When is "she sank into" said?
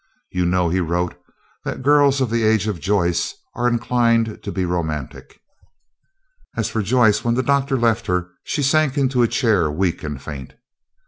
8.43-9.21